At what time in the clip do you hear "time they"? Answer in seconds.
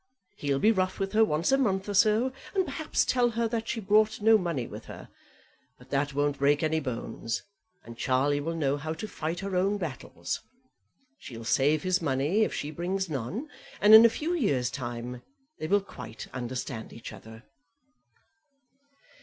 14.71-15.67